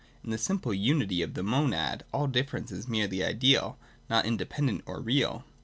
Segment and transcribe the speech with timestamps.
[0.23, 3.77] In the simple unity of the Monad, all difference is merely ideal,
[4.09, 5.43] not independent or real.